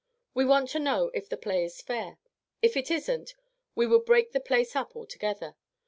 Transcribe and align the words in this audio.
We 0.33 0.45
want 0.45 0.67
to 0.69 0.79
know 0.79 1.11
if 1.13 1.29
the 1.29 1.37
play 1.37 1.63
is 1.63 1.79
fair; 1.79 2.17
if 2.59 2.75
it 2.75 2.89
isn't, 2.89 3.35
we 3.75 3.85
would 3.85 4.03
break 4.05 4.31
the 4.31 4.39
place 4.39 4.75
up 4.75 4.95
altogether. 4.95 5.55